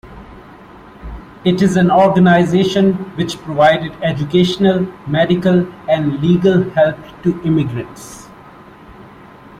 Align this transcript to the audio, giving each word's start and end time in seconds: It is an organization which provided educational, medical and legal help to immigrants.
It 1.45 1.61
is 1.61 1.75
an 1.77 1.91
organization 1.91 2.93
which 3.17 3.37
provided 3.37 3.91
educational, 4.01 4.79
medical 5.07 5.71
and 5.87 6.19
legal 6.23 6.67
help 6.71 6.95
to 7.21 7.39
immigrants. 7.43 8.27